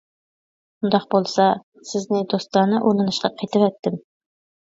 [0.85, 1.43] ئۇنداق بولسا،
[1.91, 4.01] سىزنى دوستانە ئۇلىنىشقا قېتىۋەتتىم.